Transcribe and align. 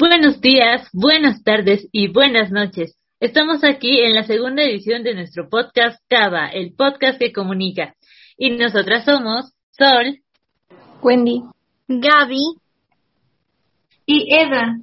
Buenos 0.00 0.40
días, 0.40 0.88
buenas 0.94 1.44
tardes 1.44 1.86
y 1.92 2.08
buenas 2.08 2.50
noches. 2.50 2.96
Estamos 3.20 3.62
aquí 3.62 4.00
en 4.00 4.14
la 4.14 4.22
segunda 4.22 4.62
edición 4.62 5.02
de 5.02 5.12
nuestro 5.12 5.50
podcast 5.50 6.02
Cava, 6.08 6.46
el 6.46 6.72
podcast 6.74 7.18
que 7.18 7.34
comunica. 7.34 7.94
Y 8.38 8.48
nosotras 8.48 9.04
somos 9.04 9.52
Sol, 9.72 10.22
Wendy, 11.02 11.42
Gaby 11.86 12.40
y 14.06 14.34
Eda. 14.34 14.78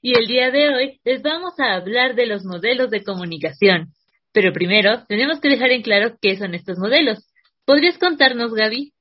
Y 0.00 0.16
el 0.16 0.26
día 0.26 0.50
de 0.50 0.74
hoy 0.74 1.00
les 1.04 1.20
vamos 1.20 1.52
a 1.60 1.74
hablar 1.74 2.14
de 2.14 2.24
los 2.24 2.46
modelos 2.46 2.88
de 2.88 3.04
comunicación. 3.04 3.92
Pero 4.32 4.54
primero 4.54 5.04
tenemos 5.06 5.38
que 5.40 5.50
dejar 5.50 5.70
en 5.72 5.82
claro 5.82 6.16
qué 6.22 6.38
son 6.38 6.54
estos 6.54 6.78
modelos. 6.78 7.30
¿Podrías 7.66 7.98
contarnos, 7.98 8.54
Gaby? 8.54 8.94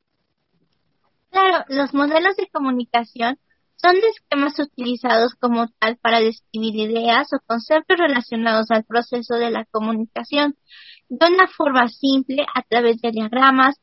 Claro, 1.32 1.64
los 1.70 1.94
modelos 1.94 2.36
de 2.36 2.50
comunicación 2.52 3.38
son 3.78 3.96
esquemas 3.96 4.60
utilizados 4.60 5.36
como 5.36 5.68
tal 5.80 5.98
para 5.98 6.20
describir 6.20 6.76
ideas 6.76 7.28
o 7.34 7.40
conceptos 7.46 7.98
relacionados 7.98 8.72
al 8.72 8.84
proceso 8.84 9.36
de 9.36 9.52
la 9.52 9.66
comunicación 9.72 10.56
de 11.10 11.28
una 11.28 11.48
forma 11.48 11.88
simple 11.88 12.46
a 12.54 12.64
través 12.64 13.00
de 13.02 13.12
diagramas, 13.12 13.76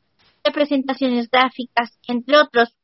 representaciones 0.44 1.30
gráficas, 1.30 1.98
entre 2.06 2.38
otros. 2.38 2.76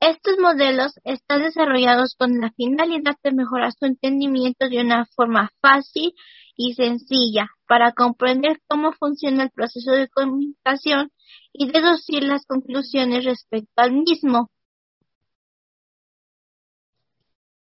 Estos 0.00 0.38
modelos 0.38 0.98
están 1.04 1.42
desarrollados 1.42 2.16
con 2.16 2.40
la 2.40 2.50
finalidad 2.52 3.16
de 3.22 3.32
mejorar 3.32 3.72
su 3.72 3.84
entendimiento 3.84 4.68
de 4.68 4.80
una 4.80 5.04
forma 5.14 5.50
fácil 5.60 6.14
y 6.56 6.72
sencilla 6.72 7.48
para 7.68 7.92
comprender 7.92 8.60
cómo 8.66 8.92
funciona 8.92 9.44
el 9.44 9.50
proceso 9.50 9.92
de 9.92 10.08
comunicación 10.08 11.12
y 11.52 11.70
deducir 11.70 12.24
las 12.24 12.46
conclusiones 12.46 13.26
respecto 13.26 13.72
al 13.76 13.92
mismo. 13.92 14.50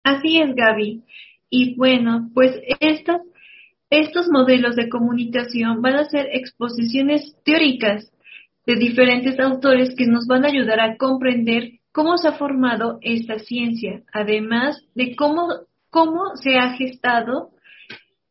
Así 0.10 0.42
es, 0.42 0.56
Gaby. 0.56 1.04
Y 1.52 1.76
bueno, 1.76 2.32
pues 2.34 2.60
estos, 2.80 4.28
modelos 4.32 4.76
de 4.76 4.90
comunicación 4.90 5.84
van 5.84 5.98
a 5.98 6.06
ser 6.06 6.30
exposiciones 6.34 7.36
teóricas 7.46 8.12
de 8.66 8.76
diferentes 8.76 9.40
autores 9.40 9.94
que 9.96 10.08
nos 10.08 10.26
van 10.26 10.46
a 10.46 10.48
ayudar 10.48 10.80
a 10.80 10.98
comprender 10.98 11.74
cómo 11.92 12.18
se 12.18 12.28
ha 12.28 12.32
formado 12.34 12.98
esta 13.02 13.38
ciencia, 13.38 14.02
además 14.12 14.84
de 14.96 15.16
cómo, 15.16 15.48
cómo 15.92 16.36
se 16.36 16.56
ha 16.56 16.74
gestado 16.74 17.52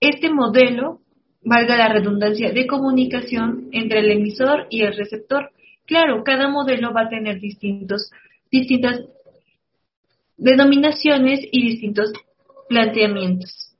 este 0.00 0.30
modelo, 0.30 1.00
valga 1.42 1.76
la 1.76 1.92
redundancia, 1.92 2.50
de 2.50 2.66
comunicación 2.66 3.68
entre 3.70 4.00
el 4.00 4.10
emisor 4.10 4.66
y 4.70 4.82
el 4.82 4.96
receptor. 4.96 5.52
Claro, 5.86 6.24
cada 6.24 6.48
modelo 6.48 6.92
va 6.92 7.02
a 7.02 7.08
tener 7.08 7.38
distintos, 7.38 8.10
distintas 8.50 9.00
denominaciones 10.38 11.40
y 11.52 11.68
distintos 11.68 12.12
planteamientos. 12.68 13.74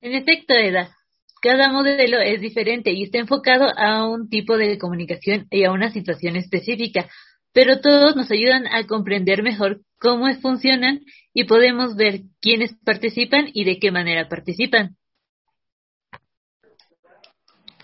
En 0.00 0.14
efecto, 0.14 0.54
Eda, 0.54 0.96
cada 1.42 1.70
modelo 1.72 2.18
es 2.20 2.40
diferente 2.40 2.92
y 2.92 3.02
está 3.02 3.18
enfocado 3.18 3.68
a 3.76 4.08
un 4.08 4.28
tipo 4.28 4.56
de 4.56 4.78
comunicación 4.78 5.46
y 5.50 5.64
a 5.64 5.72
una 5.72 5.90
situación 5.90 6.36
específica, 6.36 7.08
pero 7.52 7.80
todos 7.80 8.16
nos 8.16 8.30
ayudan 8.30 8.66
a 8.66 8.86
comprender 8.86 9.42
mejor 9.42 9.80
cómo 9.98 10.32
funcionan 10.40 11.00
y 11.34 11.44
podemos 11.44 11.96
ver 11.96 12.22
quiénes 12.40 12.74
participan 12.84 13.50
y 13.52 13.64
de 13.64 13.78
qué 13.78 13.90
manera 13.90 14.28
participan. 14.28 14.96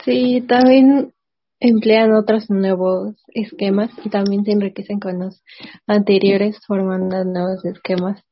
Sí, 0.05 0.45
también 0.47 1.13
emplean 1.61 2.13
otros 2.13 2.51
nuevos 2.51 3.17
esquemas 3.29 3.91
y 4.05 4.11
también 4.11 4.45
se 4.45 4.53
enriquecen 4.53 5.01
con 5.01 5.19
los 5.19 5.43
anteriores 5.87 6.59
formando 6.67 7.25
nuevos 7.25 7.65
esquemas. 7.65 8.23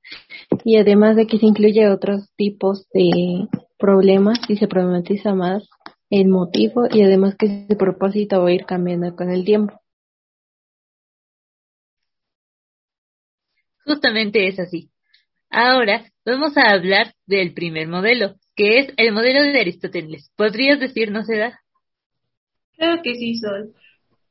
Y 0.65 0.77
además 0.77 1.17
de 1.17 1.27
que 1.27 1.39
se 1.39 1.47
incluye 1.47 1.89
otros 1.89 2.31
tipos 2.37 2.87
de 2.93 3.49
problemas 3.79 4.39
y 4.49 4.57
se 4.57 4.69
problematiza 4.69 5.35
más 5.35 5.69
el 6.11 6.29
motivo 6.29 6.87
y 6.91 7.03
además 7.03 7.35
que 7.37 7.65
ese 7.65 7.77
propósito 7.77 8.43
va 8.43 8.49
a 8.49 8.53
ir 8.53 8.67
cambiando 8.67 9.15
con 9.17 9.31
el 9.31 9.45
tiempo. 9.45 9.81
Justamente 13.85 14.49
es 14.49 14.59
así. 14.59 14.91
Ahora 15.51 16.05
vamos 16.25 16.57
a 16.57 16.71
hablar 16.71 17.15
del 17.27 17.55
primer 17.55 17.89
modelo, 17.89 18.35
que 18.57 18.79
es 18.81 18.95
el 18.97 19.13
modelo 19.13 19.43
de 19.43 19.61
Aristóteles. 19.61 20.33
¿Podrías 20.37 20.81
decirnos, 20.81 21.29
Eda? 21.29 21.64
Claro 22.77 23.03
que 23.03 23.15
sí, 23.15 23.37
Sol. 23.37 23.73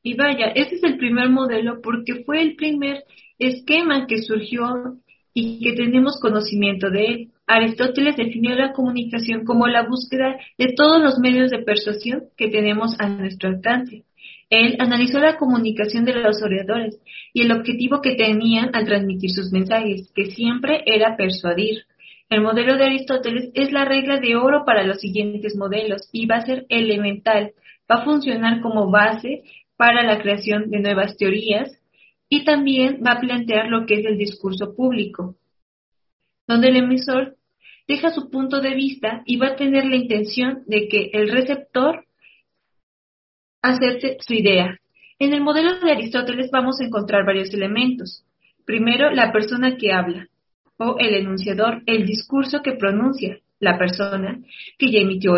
Y 0.02 0.14
vaya, 0.14 0.48
ese 0.48 0.76
es 0.76 0.84
el 0.84 0.98
primer 0.98 1.30
modelo 1.30 1.80
porque 1.80 2.24
fue 2.24 2.42
el 2.42 2.56
primer 2.56 3.04
esquema 3.38 4.06
que 4.06 4.22
surgió 4.22 4.98
y 5.32 5.60
que 5.60 5.72
tenemos 5.72 6.20
conocimiento 6.20 6.90
de 6.90 7.06
él. 7.06 7.30
Aristóteles 7.46 8.16
definió 8.16 8.54
la 8.54 8.72
comunicación 8.72 9.44
como 9.44 9.66
la 9.66 9.86
búsqueda 9.86 10.36
de 10.56 10.72
todos 10.74 11.02
los 11.02 11.18
medios 11.18 11.50
de 11.50 11.58
persuasión 11.58 12.24
que 12.36 12.48
tenemos 12.48 12.94
a 12.98 13.08
nuestro 13.08 13.48
alcance. 13.48 14.04
Él 14.50 14.76
analizó 14.78 15.18
la 15.18 15.36
comunicación 15.36 16.04
de 16.04 16.14
los 16.14 16.42
oradores 16.42 17.00
y 17.32 17.42
el 17.42 17.52
objetivo 17.52 18.00
que 18.00 18.14
tenían 18.14 18.70
al 18.74 18.86
transmitir 18.86 19.30
sus 19.30 19.52
mensajes, 19.52 20.12
que 20.14 20.26
siempre 20.26 20.82
era 20.86 21.16
persuadir. 21.16 21.84
El 22.30 22.40
modelo 22.40 22.76
de 22.76 22.84
Aristóteles 22.84 23.50
es 23.54 23.72
la 23.72 23.84
regla 23.84 24.18
de 24.18 24.36
oro 24.36 24.64
para 24.64 24.84
los 24.84 25.00
siguientes 25.00 25.56
modelos 25.56 26.08
y 26.12 26.26
va 26.26 26.36
a 26.36 26.46
ser 26.46 26.66
elemental, 26.68 27.52
va 27.90 27.96
a 27.96 28.04
funcionar 28.04 28.60
como 28.60 28.90
base 28.90 29.42
para 29.76 30.02
la 30.02 30.20
creación 30.20 30.70
de 30.70 30.80
nuevas 30.80 31.16
teorías 31.16 31.70
y 32.28 32.44
también 32.44 33.02
va 33.06 33.12
a 33.12 33.20
plantear 33.20 33.68
lo 33.68 33.86
que 33.86 33.94
es 33.94 34.06
el 34.06 34.18
discurso 34.18 34.74
público 34.74 35.36
donde 36.46 36.68
el 36.68 36.76
emisor 36.76 37.36
deja 37.86 38.10
su 38.10 38.30
punto 38.30 38.60
de 38.60 38.74
vista 38.74 39.22
y 39.26 39.36
va 39.36 39.48
a 39.48 39.56
tener 39.56 39.84
la 39.84 39.96
intención 39.96 40.62
de 40.66 40.88
que 40.88 41.10
el 41.12 41.30
receptor 41.30 42.04
acepte 43.62 44.18
su 44.20 44.34
idea. 44.34 44.78
En 45.18 45.32
el 45.32 45.40
modelo 45.40 45.78
de 45.80 45.92
Aristóteles 45.92 46.50
vamos 46.50 46.80
a 46.80 46.84
encontrar 46.84 47.24
varios 47.24 47.52
elementos. 47.54 48.24
Primero, 48.64 49.10
la 49.10 49.32
persona 49.32 49.76
que 49.76 49.92
habla, 49.92 50.28
o 50.76 50.96
el 50.98 51.14
enunciador, 51.14 51.82
el 51.86 52.04
discurso 52.04 52.62
que 52.62 52.72
pronuncia, 52.72 53.38
la 53.60 53.78
persona 53.78 54.40
que 54.78 54.90
ya 54.90 55.00
emitió 55.00 55.36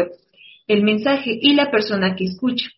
el 0.66 0.82
mensaje 0.82 1.38
y 1.40 1.54
la 1.54 1.70
persona 1.70 2.16
que 2.16 2.24
escucha. 2.24 2.68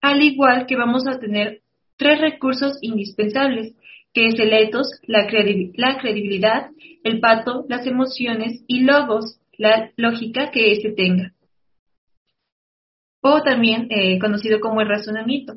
Al 0.00 0.22
igual 0.22 0.66
que 0.66 0.76
vamos 0.76 1.06
a 1.06 1.18
tener 1.18 1.62
tres 1.96 2.20
recursos 2.20 2.78
indispensables, 2.82 3.74
que 4.12 4.26
es 4.26 4.38
el 4.38 4.52
etos, 4.52 4.88
la, 5.06 5.26
credibilidad, 5.26 6.70
el 7.04 7.20
pato, 7.20 7.66
las 7.68 7.86
emociones 7.86 8.62
y 8.66 8.80
logos, 8.80 9.38
la 9.58 9.92
lógica 9.96 10.50
que 10.50 10.72
éste 10.72 10.92
tenga. 10.92 11.32
O 13.20 13.42
también 13.42 13.88
eh, 13.90 14.18
conocido 14.18 14.60
como 14.60 14.80
el 14.80 14.88
razonamiento. 14.88 15.56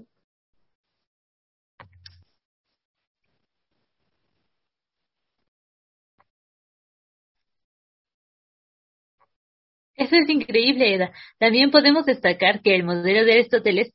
Eso 9.99 10.15
es 10.15 10.29
increíble, 10.29 10.95
Eda. 10.95 11.11
También 11.39 11.71
podemos 11.71 12.05
destacar 12.05 12.61
que 12.61 12.73
el 12.73 12.85
modelo 12.85 13.25
de 13.25 13.33
Aristóteles 13.33 13.93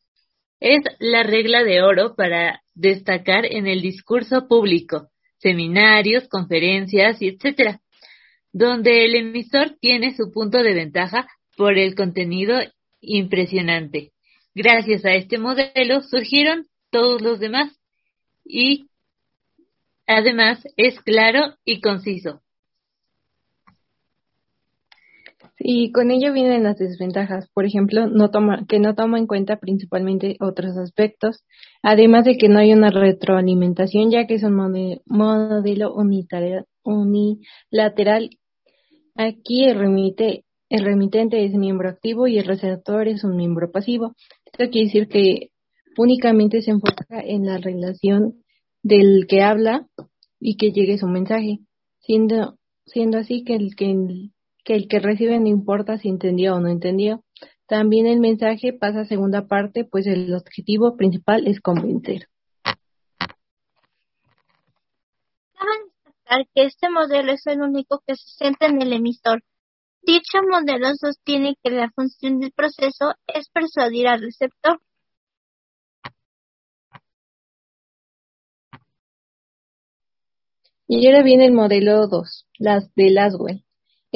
es 0.60 0.82
la 0.98 1.22
regla 1.22 1.64
de 1.64 1.80
oro 1.80 2.14
para 2.14 2.62
destacar 2.74 3.46
en 3.46 3.66
el 3.66 3.80
discurso 3.80 4.46
público, 4.46 5.08
seminarios, 5.38 6.28
conferencias 6.28 7.22
etcétera, 7.22 7.80
donde 8.52 9.06
el 9.06 9.14
emisor 9.14 9.76
tiene 9.80 10.14
su 10.14 10.30
punto 10.30 10.62
de 10.62 10.74
ventaja 10.74 11.26
por 11.56 11.78
el 11.78 11.94
contenido 11.94 12.58
impresionante. 13.00 14.12
Gracias 14.54 15.06
a 15.06 15.14
este 15.14 15.38
modelo 15.38 16.02
surgieron 16.02 16.66
todos 16.90 17.22
los 17.22 17.40
demás 17.40 17.72
y 18.44 18.88
además 20.06 20.62
es 20.76 21.00
claro 21.00 21.54
y 21.64 21.80
conciso. 21.80 22.43
Y 25.58 25.92
con 25.92 26.10
ello 26.10 26.32
vienen 26.32 26.64
las 26.64 26.78
desventajas, 26.78 27.48
por 27.54 27.64
ejemplo, 27.64 28.08
no 28.08 28.30
toma, 28.30 28.66
que 28.68 28.80
no 28.80 28.94
toma 28.94 29.18
en 29.18 29.26
cuenta 29.26 29.56
principalmente 29.56 30.36
otros 30.40 30.76
aspectos, 30.76 31.44
además 31.82 32.24
de 32.24 32.36
que 32.36 32.48
no 32.48 32.58
hay 32.58 32.72
una 32.72 32.90
retroalimentación, 32.90 34.10
ya 34.10 34.26
que 34.26 34.34
es 34.34 34.42
un 34.42 34.56
modelo 35.06 35.94
unilateral. 36.84 38.30
Aquí 39.14 39.64
el, 39.64 39.78
remite, 39.78 40.44
el 40.68 40.84
remitente 40.84 41.44
es 41.44 41.52
miembro 41.54 41.88
activo 41.88 42.26
y 42.26 42.38
el 42.38 42.46
receptor 42.46 43.06
es 43.06 43.22
un 43.22 43.36
miembro 43.36 43.70
pasivo. 43.70 44.14
Esto 44.46 44.70
quiere 44.70 44.86
decir 44.86 45.08
que 45.08 45.50
únicamente 45.96 46.62
se 46.62 46.72
enfoca 46.72 47.20
en 47.20 47.46
la 47.46 47.58
relación 47.58 48.42
del 48.82 49.26
que 49.28 49.42
habla 49.42 49.86
y 50.40 50.56
que 50.56 50.72
llegue 50.72 50.98
su 50.98 51.06
mensaje, 51.06 51.60
siendo, 52.00 52.58
siendo 52.86 53.18
así 53.18 53.44
que 53.44 53.54
el 53.54 53.76
que 53.76 53.94
que 54.64 54.74
el 54.74 54.88
que 54.88 54.98
recibe 54.98 55.38
no 55.38 55.48
importa 55.48 55.98
si 55.98 56.08
entendió 56.08 56.56
o 56.56 56.60
no 56.60 56.68
entendió. 56.68 57.22
También 57.66 58.06
el 58.06 58.20
mensaje 58.20 58.72
pasa 58.72 59.00
a 59.00 59.04
segunda 59.04 59.46
parte, 59.46 59.84
pues 59.84 60.06
el 60.06 60.34
objetivo 60.34 60.96
principal 60.96 61.46
es 61.46 61.60
convencer. 61.60 62.28
destacar 66.24 66.46
que 66.54 66.64
este 66.64 66.88
modelo 66.90 67.32
es 67.32 67.46
el 67.46 67.60
único 67.60 68.02
que 68.06 68.14
se 68.16 68.44
centra 68.44 68.68
en 68.68 68.82
el 68.82 68.92
emisor. 68.92 69.42
Dicho 70.02 70.38
modelo 70.50 70.94
sostiene 70.96 71.56
que 71.62 71.70
la 71.70 71.90
función 71.90 72.40
del 72.40 72.52
proceso 72.52 73.14
es 73.26 73.48
persuadir 73.48 74.08
al 74.08 74.20
receptor. 74.20 74.80
Y 80.86 81.06
ahora 81.06 81.22
viene 81.22 81.46
el 81.46 81.52
modelo 81.52 82.06
2, 82.08 82.46
las 82.58 82.94
de 82.94 83.10
Laswell. 83.10 83.64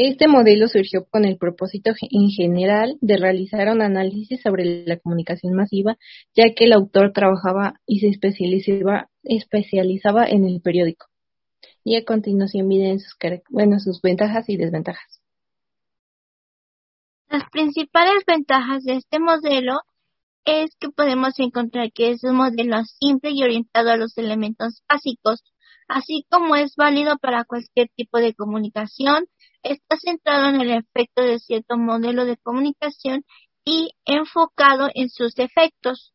Este 0.00 0.28
modelo 0.28 0.68
surgió 0.68 1.06
con 1.10 1.24
el 1.24 1.38
propósito 1.38 1.90
en 2.00 2.28
general 2.30 2.98
de 3.00 3.16
realizar 3.16 3.66
un 3.66 3.82
análisis 3.82 4.40
sobre 4.40 4.86
la 4.86 4.96
comunicación 4.96 5.56
masiva, 5.56 5.96
ya 6.36 6.54
que 6.54 6.66
el 6.66 6.72
autor 6.72 7.12
trabajaba 7.12 7.80
y 7.84 7.98
se 7.98 8.06
especializaba, 8.06 9.08
en 10.28 10.44
el 10.44 10.60
periódico. 10.60 11.06
Y 11.82 11.96
a 11.96 12.04
continuación 12.04 12.68
vienen 12.68 13.00
sus, 13.00 13.16
sus 13.82 14.00
ventajas 14.00 14.48
y 14.48 14.56
desventajas. 14.56 15.20
Las 17.28 17.50
principales 17.50 18.22
ventajas 18.24 18.84
de 18.84 18.98
este 18.98 19.18
modelo 19.18 19.80
es 20.44 20.76
que 20.78 20.90
podemos 20.90 21.36
encontrar 21.40 21.90
que 21.92 22.10
es 22.10 22.22
un 22.22 22.36
modelo 22.36 22.84
simple 22.84 23.30
y 23.32 23.42
orientado 23.42 23.90
a 23.90 23.96
los 23.96 24.16
elementos 24.16 24.80
básicos, 24.88 25.42
así 25.88 26.24
como 26.30 26.54
es 26.54 26.76
válido 26.76 27.18
para 27.18 27.42
cualquier 27.42 27.88
tipo 27.96 28.18
de 28.18 28.34
comunicación, 28.34 29.26
está 29.62 29.96
centrado 29.98 30.48
en 30.48 30.60
el 30.60 30.70
efecto 30.72 31.22
de 31.22 31.38
cierto 31.38 31.76
modelo 31.76 32.24
de 32.24 32.36
comunicación 32.38 33.24
y 33.64 33.90
enfocado 34.06 34.88
en 34.94 35.08
sus 35.10 35.38
efectos. 35.38 36.12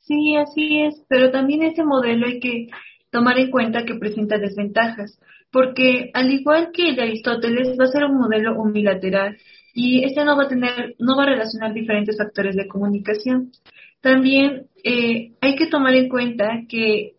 Sí, 0.00 0.36
así 0.36 0.82
es, 0.82 1.02
pero 1.08 1.30
también 1.30 1.62
ese 1.62 1.84
modelo 1.84 2.26
hay 2.26 2.40
que 2.40 2.68
tomar 3.10 3.38
en 3.38 3.50
cuenta 3.50 3.84
que 3.84 3.94
presenta 3.94 4.38
desventajas, 4.38 5.18
porque 5.50 6.10
al 6.14 6.32
igual 6.32 6.70
que 6.72 6.90
el 6.90 6.96
de 6.96 7.02
Aristóteles 7.02 7.78
va 7.78 7.84
a 7.84 7.88
ser 7.88 8.04
un 8.04 8.18
modelo 8.18 8.54
unilateral 8.60 9.38
y 9.74 10.04
este 10.04 10.24
no 10.24 10.36
va 10.36 10.44
a 10.44 10.48
tener, 10.48 10.94
no 10.98 11.16
va 11.16 11.24
a 11.24 11.26
relacionar 11.26 11.72
diferentes 11.72 12.16
factores 12.18 12.56
de 12.56 12.66
comunicación. 12.68 13.52
También 14.02 14.66
eh, 14.84 15.32
hay 15.40 15.56
que 15.56 15.68
tomar 15.68 15.94
en 15.94 16.10
cuenta 16.10 16.62
que 16.68 17.14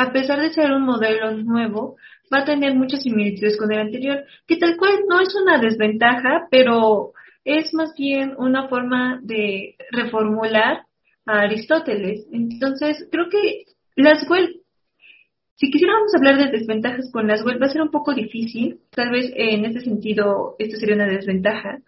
a 0.00 0.12
pesar 0.12 0.40
de 0.40 0.50
ser 0.50 0.72
un 0.72 0.82
modelo 0.82 1.32
nuevo, 1.32 1.96
va 2.32 2.38
a 2.38 2.44
tener 2.46 2.74
muchas 2.74 3.02
similitudes 3.02 3.58
con 3.58 3.70
el 3.70 3.80
anterior, 3.80 4.24
que 4.46 4.56
tal 4.56 4.78
cual 4.78 5.00
no 5.06 5.20
es 5.20 5.34
una 5.34 5.58
desventaja, 5.58 6.46
pero 6.50 7.12
es 7.44 7.74
más 7.74 7.94
bien 7.98 8.34
una 8.38 8.68
forma 8.68 9.20
de 9.22 9.76
reformular 9.90 10.86
a 11.26 11.40
Aristóteles. 11.40 12.26
Entonces, 12.32 13.06
creo 13.10 13.28
que 13.28 13.64
Laswell, 13.94 14.62
si 15.56 15.70
quisiéramos 15.70 16.14
hablar 16.14 16.38
de 16.38 16.58
desventajas 16.58 17.10
con 17.12 17.26
Laswell, 17.26 17.60
va 17.60 17.66
a 17.66 17.70
ser 17.70 17.82
un 17.82 17.90
poco 17.90 18.14
difícil. 18.14 18.80
Tal 18.90 19.10
vez 19.10 19.30
en 19.34 19.66
este 19.66 19.80
sentido 19.80 20.56
esto 20.58 20.78
sería 20.78 20.94
una 20.94 21.08
desventaja. 21.08 21.80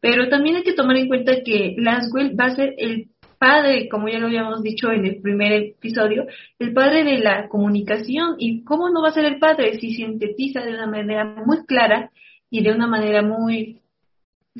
Pero 0.00 0.28
también 0.28 0.56
hay 0.56 0.64
que 0.64 0.74
tomar 0.74 0.96
en 0.96 1.08
cuenta 1.08 1.42
que 1.42 1.76
Laswell 1.78 2.38
va 2.38 2.46
a 2.46 2.56
ser 2.56 2.74
el 2.76 3.08
padre, 3.44 3.90
como 3.90 4.08
ya 4.08 4.18
lo 4.18 4.28
habíamos 4.28 4.62
dicho 4.62 4.90
en 4.90 5.04
el 5.04 5.20
primer 5.20 5.52
episodio, 5.52 6.26
el 6.58 6.72
padre 6.72 7.04
de 7.04 7.18
la 7.18 7.46
comunicación. 7.48 8.36
¿Y 8.38 8.64
cómo 8.64 8.88
no 8.88 9.02
va 9.02 9.10
a 9.10 9.12
ser 9.12 9.26
el 9.26 9.38
padre 9.38 9.78
si 9.78 9.94
sintetiza 9.94 10.60
de 10.62 10.72
una 10.72 10.86
manera 10.86 11.26
muy 11.44 11.66
clara 11.66 12.10
y 12.48 12.62
de 12.62 12.72
una 12.72 12.86
manera 12.86 13.20
muy 13.20 13.82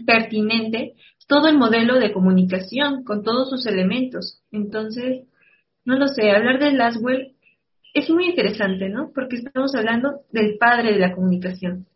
pertinente 0.05 0.97
todo 1.27 1.49
el 1.49 1.57
modelo 1.57 1.99
de 1.99 2.13
comunicación 2.13 3.05
con 3.05 3.23
todos 3.23 3.49
sus 3.49 3.65
elementos? 3.67 4.43
Entonces, 4.53 5.23
no 5.87 5.97
lo 5.97 6.09
sé, 6.09 6.31
hablar 6.31 6.59
de 6.59 6.73
Laswell 6.73 7.33
es 7.95 8.11
muy 8.11 8.27
interesante, 8.27 8.91
¿no? 8.91 9.13
Porque 9.15 9.37
estamos 9.37 9.75
hablando 9.75 10.21
del 10.31 10.59
padre 10.59 10.93
de 10.93 10.99
la 10.99 11.15
comunicación. 11.15 11.87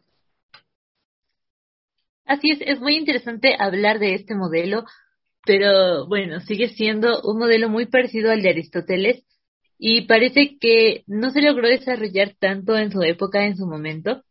Así 2.25 2.51
es, 2.51 2.61
es 2.63 2.81
muy 2.81 2.97
interesante 2.97 3.57
hablar 3.59 3.99
de 3.99 4.15
este 4.15 4.35
modelo 4.35 4.85
pero 5.49 6.07
bueno, 6.07 6.41
sigue 6.41 6.69
siendo 6.69 7.23
un 7.23 7.39
modelo 7.39 7.71
muy 7.71 7.87
parecido 7.87 8.31
al 8.31 8.43
de 8.43 8.51
Aristóteles 8.51 9.25
y 9.79 10.03
parece 10.03 10.59
que 10.61 11.05
no 11.07 11.31
se 11.31 11.41
logró 11.41 11.69
desarrollar 11.69 12.35
tanto 12.39 12.77
en 12.77 12.93
su 12.93 13.01
época, 13.01 13.47
en 13.47 13.57
su 13.57 13.67
momento. 13.67 14.23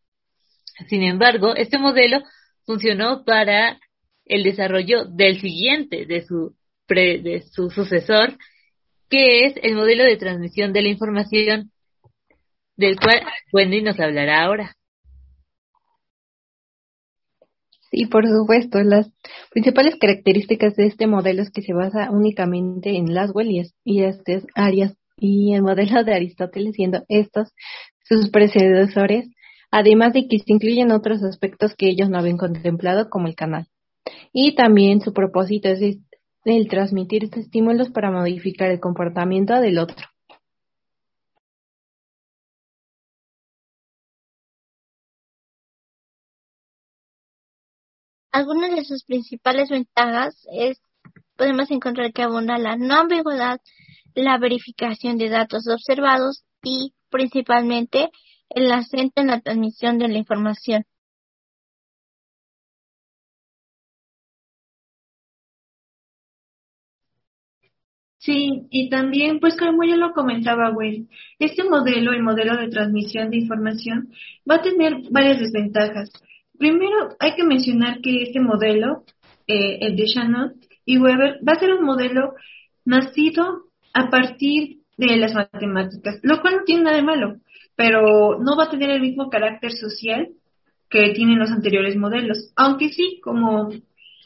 Sin 0.87 1.01
embargo, 1.01 1.55
este 1.55 1.79
modelo 1.79 2.19
funcionó 2.67 3.25
para 3.25 3.79
el 4.25 4.43
desarrollo 4.43 5.05
del 5.05 5.41
siguiente, 5.41 6.05
de 6.05 6.23
su, 6.23 6.55
de 6.87 7.43
su 7.51 7.71
sucesor, 7.71 8.37
que 9.09 9.45
es 9.45 9.55
el 9.63 9.73
modelo 9.73 10.03
de 10.03 10.17
transmisión 10.17 10.71
de 10.71 10.83
la 10.83 10.89
información, 10.89 11.71
del 12.75 12.95
cual 12.99 13.23
Wendy 13.51 13.81
nos 13.81 13.99
hablará 13.99 14.43
ahora. 14.43 14.76
Sí, 17.91 18.05
por 18.05 18.27
supuesto. 18.27 18.81
Las 18.83 19.11
principales 19.51 19.95
características 19.95 20.75
de 20.75 20.87
este 20.87 21.07
modelo 21.07 21.41
es 21.41 21.51
que 21.51 21.61
se 21.61 21.73
basa 21.73 22.11
únicamente 22.11 22.95
en 22.95 23.13
Laswell 23.13 23.51
y, 23.51 23.63
y 23.83 24.03
estas 24.03 24.45
áreas 24.55 24.95
y 25.19 25.53
el 25.53 25.63
modelo 25.63 26.03
de 26.03 26.13
Aristóteles, 26.13 26.75
siendo 26.75 27.03
estos 27.07 27.51
sus 28.03 28.29
predecesores, 28.29 29.27
además 29.71 30.13
de 30.13 30.27
que 30.27 30.39
se 30.39 30.53
incluyen 30.53 30.91
otros 30.91 31.23
aspectos 31.23 31.75
que 31.75 31.89
ellos 31.89 32.09
no 32.09 32.19
habían 32.19 32.37
contemplado, 32.37 33.09
como 33.09 33.27
el 33.27 33.35
canal. 33.35 33.67
Y 34.31 34.55
también 34.55 35.01
su 35.01 35.13
propósito 35.13 35.67
es 35.69 35.97
el 36.45 36.67
transmitir 36.69 37.29
estímulos 37.35 37.89
para 37.89 38.11
modificar 38.11 38.71
el 38.71 38.79
comportamiento 38.79 39.59
del 39.59 39.79
otro. 39.79 40.07
Algunas 48.31 48.71
de 48.75 48.85
sus 48.85 49.03
principales 49.03 49.69
ventajas 49.69 50.35
es, 50.51 50.79
podemos 51.35 51.71
encontrar 51.71 52.13
que 52.13 52.23
abunda 52.23 52.57
la 52.57 52.77
no 52.77 52.95
ambigüedad, 52.95 53.59
la 54.15 54.37
verificación 54.37 55.17
de 55.17 55.29
datos 55.29 55.67
observados 55.67 56.43
y 56.63 56.93
principalmente 57.09 58.09
el 58.49 58.71
acento 58.71 59.21
en 59.21 59.27
la 59.27 59.41
transmisión 59.41 59.97
de 59.97 60.07
la 60.07 60.17
información. 60.17 60.85
Sí, 68.19 68.67
y 68.71 68.89
también, 68.89 69.39
pues 69.39 69.55
como 69.57 69.83
ya 69.83 69.95
lo 69.95 70.11
comentaba 70.11 70.71
Will, 70.71 71.07
este 71.39 71.63
modelo, 71.63 72.11
el 72.11 72.23
modelo 72.23 72.57
de 72.57 72.67
transmisión 72.67 73.29
de 73.29 73.37
información, 73.37 74.11
va 74.49 74.55
a 74.55 74.61
tener 74.61 74.97
varias 75.11 75.39
desventajas. 75.39 76.11
Primero, 76.57 77.15
hay 77.19 77.35
que 77.35 77.43
mencionar 77.43 78.01
que 78.01 78.23
este 78.23 78.39
modelo, 78.39 79.03
eh, 79.47 79.77
el 79.81 79.95
de 79.95 80.05
Shannon 80.05 80.53
y 80.85 80.97
Weber, 80.97 81.39
va 81.47 81.53
a 81.53 81.59
ser 81.59 81.73
un 81.73 81.85
modelo 81.85 82.33
nacido 82.83 83.65
a 83.93 84.09
partir 84.09 84.79
de 84.97 85.17
las 85.17 85.33
matemáticas, 85.33 86.19
lo 86.23 86.41
cual 86.41 86.57
no 86.57 86.63
tiene 86.63 86.83
nada 86.83 86.97
de 86.97 87.03
malo, 87.03 87.35
pero 87.75 88.39
no 88.39 88.57
va 88.57 88.65
a 88.65 88.69
tener 88.69 88.89
el 88.89 89.01
mismo 89.01 89.29
carácter 89.29 89.71
social 89.71 90.29
que 90.89 91.11
tienen 91.13 91.37
los 91.37 91.51
anteriores 91.51 91.95
modelos, 91.95 92.51
aunque 92.55 92.89
sí, 92.89 93.19
como 93.21 93.69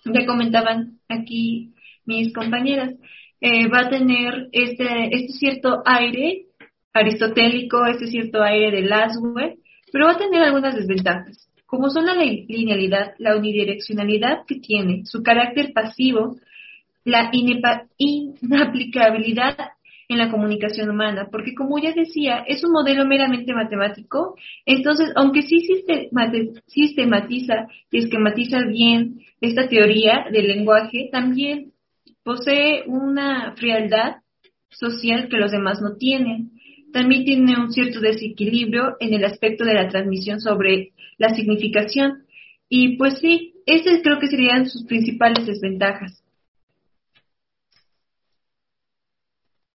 ya 0.06 0.26
comentaban 0.26 1.00
aquí 1.10 1.74
mis 2.06 2.34
compañeras, 2.34 2.94
eh, 3.42 3.68
va 3.68 3.82
a 3.82 3.90
tener 3.90 4.48
este, 4.52 5.16
este 5.16 5.34
cierto 5.34 5.82
aire 5.86 6.46
aristotélico, 6.94 7.86
este 7.86 8.08
cierto 8.08 8.42
aire 8.42 8.72
de 8.72 8.88
Laswell, 8.88 9.58
pero 9.92 10.06
va 10.06 10.14
a 10.14 10.18
tener 10.18 10.42
algunas 10.44 10.76
desventajas 10.76 11.51
como 11.72 11.90
son 11.90 12.06
la 12.06 12.14
linealidad, 12.16 13.14
la 13.18 13.38
unidireccionalidad 13.38 14.46
que 14.46 14.60
tiene, 14.60 15.06
su 15.06 15.24
carácter 15.24 15.72
pasivo, 15.72 16.36
la 17.06 17.32
inaplicabilidad 17.32 19.58
en 20.10 20.18
la 20.18 20.30
comunicación 20.30 20.90
humana, 20.90 21.30
porque 21.32 21.56
como 21.56 21.80
ya 21.80 21.94
decía, 21.94 22.44
es 22.46 22.66
un 22.66 22.74
modelo 22.74 23.06
meramente 23.06 23.54
matemático, 23.54 24.36
entonces, 24.66 25.14
aunque 25.16 25.44
sí 25.44 25.62
sistematiza 26.68 27.68
y 27.90 28.00
esquematiza 28.00 28.66
bien 28.68 29.22
esta 29.40 29.70
teoría 29.70 30.26
del 30.30 30.50
lenguaje, 30.50 31.08
también 31.10 31.72
posee 32.22 32.84
una 32.86 33.56
frialdad 33.56 34.18
social 34.68 35.30
que 35.30 35.38
los 35.38 35.54
demás 35.54 35.80
no 35.82 35.96
tienen. 35.96 36.52
También 36.92 37.26
tiene 37.26 37.58
un 37.58 37.72
cierto 37.72 38.00
desequilibrio 38.00 38.98
en 39.00 39.14
el 39.14 39.26
aspecto 39.26 39.64
de 39.64 39.74
la 39.74 39.88
transmisión 39.88 40.40
sobre 40.40 40.92
la 41.18 41.34
significación. 41.34 42.26
Y 42.70 42.98
pues 42.98 43.20
sí, 43.20 43.56
esas 43.66 44.02
creo 44.02 44.20
que 44.20 44.28
serían 44.28 44.70
sus 44.70 44.86
principales 44.86 45.46
desventajas. 45.46 46.24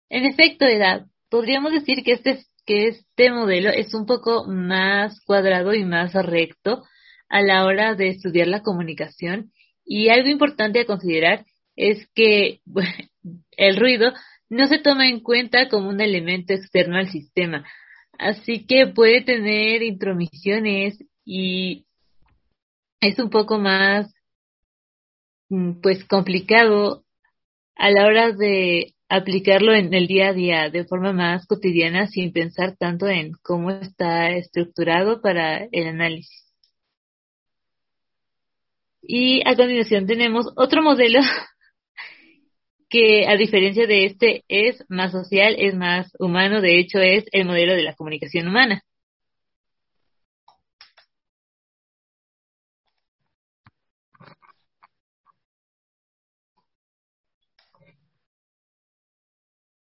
En 0.09 0.25
efecto, 0.25 0.65
Edad, 0.65 1.07
podríamos 1.29 1.71
decir 1.71 2.03
que 2.03 2.11
este, 2.13 2.39
que 2.65 2.87
este 2.89 3.31
modelo 3.31 3.69
es 3.69 3.93
un 3.93 4.05
poco 4.05 4.45
más 4.47 5.19
cuadrado 5.25 5.73
y 5.73 5.83
más 5.83 6.13
recto 6.13 6.83
a 7.29 7.41
la 7.41 7.65
hora 7.65 7.95
de 7.95 8.09
estudiar 8.09 8.47
la 8.47 8.61
comunicación. 8.61 9.51
Y 9.85 10.09
algo 10.09 10.29
importante 10.29 10.81
a 10.81 10.85
considerar 10.85 11.45
es 11.75 12.07
que 12.13 12.59
el 13.57 13.77
ruido 13.77 14.13
no 14.53 14.67
se 14.67 14.79
toma 14.79 15.07
en 15.09 15.19
cuenta 15.19 15.67
como 15.67 15.89
un 15.89 15.99
elemento 15.99 16.53
externo 16.53 16.97
al 16.97 17.09
sistema, 17.09 17.65
así 18.19 18.65
que 18.65 18.87
puede 18.87 19.21
tener 19.23 19.81
intromisiones 19.81 21.03
y 21.25 21.85
es 23.01 23.17
un 23.19 23.29
poco 23.29 23.57
más 23.57 24.13
mm, 25.49 25.81
pues 25.81 26.05
complicado 26.05 27.03
a 27.75 27.89
la 27.89 28.05
hora 28.05 28.31
de 28.31 28.93
aplicarlo 29.09 29.73
en 29.73 29.93
el 29.93 30.07
día 30.07 30.29
a 30.29 30.33
día 30.33 30.69
de 30.69 30.85
forma 30.85 31.13
más 31.13 31.47
cotidiana 31.47 32.07
sin 32.07 32.31
pensar 32.31 32.75
tanto 32.77 33.07
en 33.07 33.31
cómo 33.41 33.71
está 33.71 34.29
estructurado 34.29 35.21
para 35.21 35.67
el 35.71 35.87
análisis. 35.87 36.43
Y 39.01 39.41
a 39.47 39.55
continuación 39.55 40.05
tenemos 40.05 40.47
otro 40.55 40.81
modelo 40.83 41.19
que 42.93 43.25
a 43.27 43.35
diferencia 43.37 43.87
de 43.87 44.05
este 44.05 44.43
es 44.47 44.83
más 44.87 45.11
social, 45.11 45.55
es 45.57 45.75
más 45.75 46.11
humano, 46.19 46.61
de 46.61 46.79
hecho 46.79 46.99
es 46.99 47.25
el 47.31 47.45
modelo 47.47 47.73
de 47.73 47.81
la 47.81 47.95
comunicación 47.95 48.47
humana. 48.47 48.83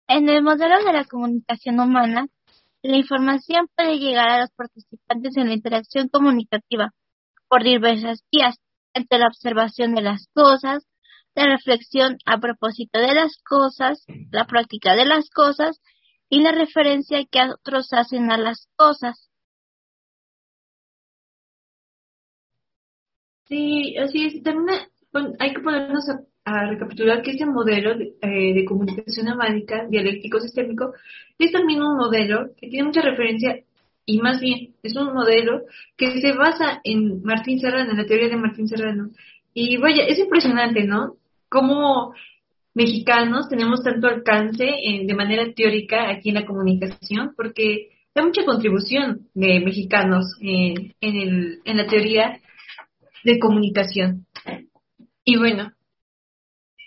En 0.06 0.28
el 0.28 0.42
modelo 0.42 0.84
de 0.84 0.92
la 0.92 1.04
comunicación 1.04 1.80
humana, 1.80 2.26
la 2.82 2.96
información 2.96 3.68
puede 3.74 3.98
llegar 3.98 4.28
a 4.28 4.40
los 4.42 4.50
participantes 4.50 5.34
en 5.38 5.48
la 5.48 5.54
interacción 5.54 6.08
comunicativa 6.08 6.90
por 7.48 7.64
diversas 7.64 8.22
vías, 8.30 8.56
entre 8.92 9.18
la 9.18 9.28
observación 9.28 9.94
de 9.94 10.02
las 10.02 10.28
cosas, 10.34 10.86
la 11.38 11.46
reflexión 11.46 12.18
a 12.26 12.38
propósito 12.38 12.98
de 12.98 13.14
las 13.14 13.38
cosas, 13.48 14.04
la 14.30 14.46
práctica 14.46 14.96
de 14.96 15.06
las 15.06 15.30
cosas 15.30 15.80
y 16.28 16.42
la 16.42 16.52
referencia 16.52 17.24
que 17.30 17.40
otros 17.42 17.92
hacen 17.92 18.30
a 18.30 18.38
las 18.38 18.68
cosas. 18.76 19.30
Sí, 23.48 23.96
así 23.96 24.26
es. 24.26 24.42
También 24.42 24.88
hay 25.38 25.54
que 25.54 25.60
ponernos 25.60 26.04
a, 26.44 26.66
recapitular 26.66 27.22
que 27.22 27.32
este 27.32 27.44
modelo 27.44 27.92
eh, 27.92 28.54
de, 28.54 28.64
comunicación 28.64 29.28
amánica, 29.28 29.86
dialéctico 29.88 30.40
sistémico, 30.40 30.94
es 31.38 31.52
también 31.52 31.82
un 31.82 31.96
modelo 31.96 32.54
que 32.56 32.68
tiene 32.68 32.86
mucha 32.86 33.02
referencia 33.02 33.62
y 34.06 34.18
más 34.18 34.40
bien 34.40 34.74
es 34.82 34.96
un 34.96 35.12
modelo 35.12 35.62
que 35.98 36.20
se 36.22 36.32
basa 36.32 36.80
en 36.84 37.22
Martín 37.22 37.60
Serrano, 37.60 37.90
en 37.90 37.98
la 37.98 38.06
teoría 38.06 38.28
de 38.28 38.36
Martín 38.36 38.66
Serrano. 38.66 39.10
Y 39.52 39.76
vaya, 39.76 40.04
es 40.04 40.18
impresionante, 40.18 40.84
¿no? 40.84 41.17
Cómo 41.48 42.14
mexicanos 42.74 43.48
tenemos 43.48 43.82
tanto 43.82 44.06
alcance 44.06 44.64
de 44.64 45.14
manera 45.14 45.52
teórica 45.52 46.10
aquí 46.10 46.28
en 46.28 46.36
la 46.36 46.46
comunicación, 46.46 47.32
porque 47.36 47.90
hay 48.14 48.24
mucha 48.24 48.44
contribución 48.44 49.28
de 49.34 49.60
mexicanos 49.60 50.26
en, 50.40 50.94
el, 51.00 51.60
en 51.64 51.76
la 51.76 51.86
teoría 51.86 52.40
de 53.24 53.38
comunicación. 53.38 54.26
Y 55.24 55.36
bueno, 55.36 55.72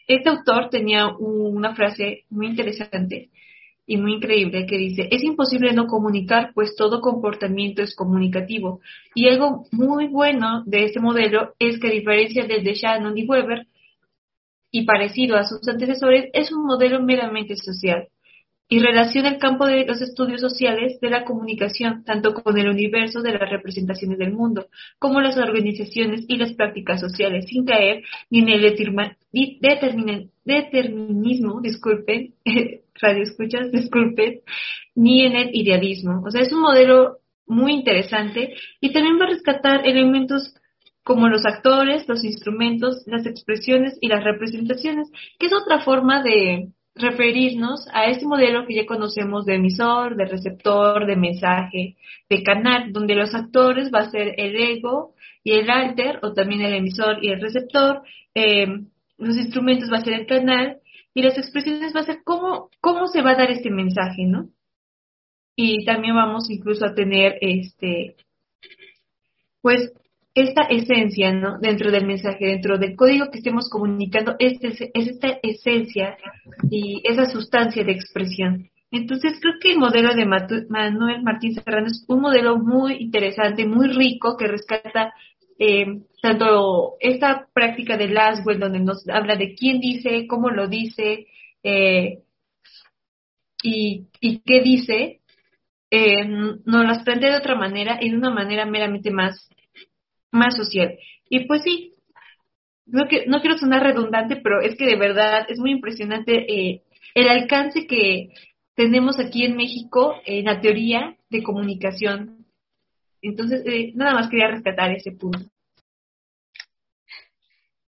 este 0.08 0.30
autor 0.30 0.70
tenía 0.70 1.08
una 1.08 1.76
frase 1.76 2.26
muy 2.30 2.48
interesante 2.48 3.30
y 3.86 3.98
muy 3.98 4.14
increíble 4.14 4.66
que 4.66 4.78
dice, 4.78 5.08
es 5.12 5.24
imposible 5.24 5.74
no 5.74 5.88
comunicar, 5.88 6.52
pues 6.54 6.76
todo 6.76 7.02
comportamiento 7.02 7.82
es 7.82 7.96
comunicativo. 7.96 8.80
Y 9.16 9.28
algo 9.28 9.66
muy 9.72 10.08
bueno 10.08 10.64
de 10.66 10.86
este 10.86 11.00
modelo 11.00 11.54
es 11.60 11.80
que 11.80 11.88
a 11.88 11.92
diferencia 11.92 12.46
del 12.46 12.64
de 12.64 12.74
Shannon 12.74 13.18
y 13.18 13.26
Weber, 13.26 13.68
y 14.72 14.86
parecido 14.86 15.38
a 15.38 15.44
sus 15.44 15.68
antecesores, 15.68 16.30
es 16.34 16.52
un 16.52 16.66
modelo 16.66 17.02
meramente 17.02 17.56
social 17.56 18.08
y 18.72 18.80
relaciona 18.80 19.28
el 19.28 19.38
campo 19.38 19.66
de 19.66 19.86
los 19.86 20.02
estudios 20.02 20.40
sociales 20.40 20.98
de 21.02 21.10
la 21.10 21.26
comunicación 21.26 22.06
tanto 22.06 22.34
con 22.34 22.58
el 22.58 22.70
universo 22.70 23.22
de 23.22 23.34
las 23.34 23.50
representaciones 23.50 24.18
del 24.18 24.32
mundo 24.32 24.68
como 24.98 25.20
las 25.20 25.38
organizaciones 25.38 26.24
y 26.30 26.38
las 26.38 26.54
prácticas 26.54 27.02
sociales 27.02 27.48
sin 27.50 27.66
caer 27.66 28.02
ni 28.30 28.40
en 28.40 28.48
el 28.48 28.62
determinismo, 30.46 31.60
disculpen, 31.62 32.34
radio 33.02 33.24
escuchas, 33.24 33.74
disculpen, 33.74 34.40
ni 34.96 35.26
en 35.26 35.36
el 35.36 35.50
idealismo. 35.54 36.24
O 36.26 36.32
sea, 36.32 36.42
es 36.42 36.54
un 36.54 36.62
modelo 36.62 37.18
muy 37.46 37.74
interesante 37.74 38.54
y 38.80 38.94
también 38.94 39.20
va 39.20 39.26
a 39.26 39.32
rescatar 39.32 39.86
elementos 39.86 40.56
como 41.04 41.28
los 41.28 41.46
actores, 41.46 42.08
los 42.08 42.24
instrumentos, 42.24 43.04
las 43.08 43.26
expresiones 43.26 43.98
y 44.02 44.08
las 44.08 44.24
representaciones, 44.24 45.10
que 45.40 45.48
es 45.48 45.54
otra 45.54 45.80
forma 45.80 46.22
de, 46.22 46.70
referirnos 46.96 47.88
a 47.94 48.06
este 48.06 48.26
modelo 48.26 48.66
que 48.68 48.76
ya 48.76 48.86
conocemos 48.86 49.46
de 49.46 49.56
emisor, 49.56 50.16
de 50.16 50.26
receptor, 50.26 51.06
de 51.06 51.16
mensaje, 51.16 51.96
de 52.30 52.44
canal, 52.44 52.92
donde 52.92 53.16
los 53.16 53.34
actores 53.34 53.92
va 53.94 54.00
a 54.00 54.12
ser 54.12 54.36
el 54.38 54.56
ego 54.56 55.16
y 55.44 55.54
el 55.54 55.70
alter, 55.70 56.20
o 56.22 56.34
también 56.34 56.62
el 56.62 56.74
emisor 56.74 57.24
y 57.24 57.30
el 57.30 57.42
receptor, 57.42 58.02
eh, 58.36 58.68
los 59.18 59.38
instrumentos 59.38 59.92
va 59.92 59.98
a 59.98 60.04
ser 60.04 60.14
el 60.14 60.26
canal, 60.26 60.80
y 61.14 61.24
las 61.24 61.38
expresiones 61.38 61.96
va 61.96 62.02
a 62.02 62.06
ser 62.06 62.24
cómo, 62.24 62.70
cómo 62.80 63.08
se 63.08 63.22
va 63.22 63.32
a 63.32 63.36
dar 63.36 63.52
este 63.52 63.70
mensaje, 63.70 64.26
¿no? 64.26 64.50
Y 65.56 65.84
también 65.86 66.16
vamos 66.16 66.50
incluso 66.50 66.86
a 66.86 66.94
tener 66.94 67.38
este, 67.42 68.16
pues 69.62 69.92
esta 70.34 70.62
esencia, 70.64 71.34
¿no? 71.34 71.60
Dentro 71.60 71.92
del 71.92 72.06
mensaje, 72.06 72.46
dentro 72.46 72.78
del 72.78 72.96
código 72.96 73.30
que 73.30 73.40
estemos 73.40 73.70
comunicando, 73.70 74.36
es, 74.40 74.64
es, 74.64 74.90
esta 74.94 75.40
esencia 75.44 76.18
y 76.70 77.02
esa 77.04 77.26
sustancia 77.26 77.84
de 77.84 77.92
expresión. 77.92 78.70
Entonces 78.92 79.40
creo 79.42 79.54
que 79.62 79.72
el 79.72 79.78
modelo 79.78 80.14
de 80.14 80.26
Manuel 80.26 81.24
Martín 81.24 81.54
Serrano 81.54 81.88
es 81.88 82.06
un 82.08 82.22
modelo 82.22 82.58
muy 82.58 82.96
interesante, 82.96 83.66
muy 83.66 83.88
rico, 83.88 84.36
que 84.38 84.48
rescata 84.48 85.14
eh, 85.60 85.86
tanto 86.22 86.96
esta 87.00 87.48
práctica 87.54 87.98
de 87.98 88.10
Laswell, 88.10 88.60
donde 88.60 88.80
nos 88.80 89.08
habla 89.08 89.36
de 89.36 89.54
quién 89.54 89.80
dice, 89.80 90.28
cómo 90.28 90.50
lo 90.50 90.68
dice 90.68 91.28
eh, 91.64 92.20
y, 93.64 94.08
y, 94.20 94.40
qué 94.40 94.62
dice, 94.62 95.22
eh, 95.90 96.26
nos 96.26 96.86
las 96.86 97.04
plantea 97.04 97.32
de 97.32 97.38
otra 97.38 97.56
manera 97.56 98.00
y 98.02 98.10
de 98.10 98.18
una 98.18 98.32
manera 98.32 98.66
meramente 98.66 99.12
más 99.12 99.50
más 100.32 100.56
social. 100.56 100.98
Y 101.30 101.46
pues 101.46 101.64
sí, 101.64 101.94
no, 102.86 103.08
que, 103.08 103.26
no 103.28 103.42
quiero 103.42 103.58
sonar 103.58 103.84
redundante, 103.84 104.38
pero 104.38 104.62
es 104.62 104.76
que 104.76 104.86
de 104.86 104.96
verdad 104.96 105.46
es 105.50 105.60
muy 105.60 105.72
impresionante 105.72 106.52
eh, 106.52 106.84
el 107.16 107.28
alcance 107.30 107.88
que 107.88 108.30
tenemos 108.76 109.20
aquí 109.20 109.46
en 109.46 109.56
México 109.56 110.16
en 110.26 110.46
la 110.46 110.62
teoría 110.62 111.18
de 111.30 111.44
comunicación. 111.44 112.46
Entonces, 113.22 113.64
eh, 113.66 113.92
nada 113.96 114.14
más 114.14 114.30
quería 114.30 114.48
rescatar 114.48 114.92
ese 114.92 115.12
punto. 115.12 115.40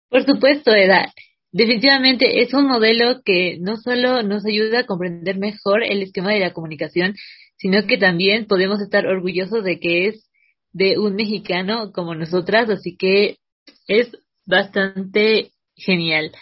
Por 0.08 0.24
supuesto, 0.24 0.72
Eda. 0.74 1.12
Definitivamente 1.52 2.42
es 2.42 2.54
un 2.54 2.66
modelo 2.66 3.22
que 3.24 3.58
no 3.60 3.76
solo 3.76 4.22
nos 4.22 4.44
ayuda 4.46 4.80
a 4.80 4.86
comprender 4.86 5.38
mejor 5.38 5.82
el 5.82 6.02
esquema 6.02 6.32
de 6.32 6.40
la 6.40 6.52
comunicación, 6.52 7.14
sino 7.56 7.86
que 7.86 7.98
también 7.98 8.46
podemos 8.46 8.80
estar 8.80 9.06
orgullosos 9.06 9.64
de 9.64 9.80
que 9.80 10.06
es 10.06 10.29
de 10.72 10.98
un 10.98 11.14
mexicano 11.14 11.92
como 11.92 12.14
nosotras, 12.14 12.68
así 12.70 12.96
que 12.96 13.38
es 13.86 14.10
bastante 14.46 15.52
genial. 15.76 16.32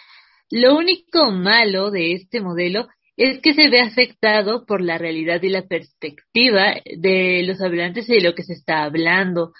Lo 0.51 0.75
único 0.77 1.31
malo 1.31 1.91
de 1.91 2.13
este 2.13 2.41
modelo 2.41 2.87
es 3.17 3.41
que 3.41 3.53
se 3.53 3.69
ve 3.69 3.81
afectado 3.81 4.65
por 4.65 4.81
la 4.81 4.97
realidad 4.97 5.41
y 5.43 5.49
la 5.49 5.67
perspectiva 5.67 6.75
de 6.85 7.43
los 7.43 7.61
hablantes 7.61 8.09
y 8.09 8.13
de 8.13 8.21
lo 8.21 8.33
que 8.33 8.43
se 8.43 8.53
está 8.53 8.83
hablando. 8.83 9.53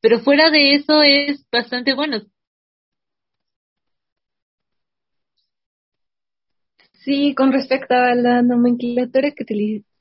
Pero 0.00 0.20
fuera 0.20 0.50
de 0.50 0.74
eso 0.74 1.02
es 1.02 1.46
bastante 1.52 1.94
bueno. 1.94 2.22
Sí, 7.04 7.34
con 7.34 7.52
respecto 7.52 7.94
a 7.94 8.14
la 8.14 8.42
nomenclatura 8.42 9.32
que, 9.32 9.44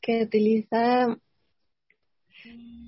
que 0.01 0.23
utiliza 0.23 1.17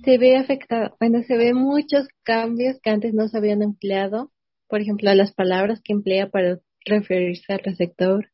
se 0.04 0.18
ve 0.18 0.36
afectado, 0.36 0.96
bueno, 1.00 1.22
se 1.22 1.36
ve 1.36 1.54
muchos 1.54 2.06
cambios 2.22 2.78
que 2.82 2.90
antes 2.90 3.14
no 3.14 3.28
se 3.28 3.38
habían 3.38 3.62
empleado, 3.62 4.30
por 4.68 4.80
ejemplo, 4.80 5.12
las 5.14 5.32
palabras 5.32 5.80
que 5.82 5.92
emplea 5.92 6.28
para 6.28 6.58
referirse 6.84 7.52
al 7.52 7.60
receptor 7.60 8.30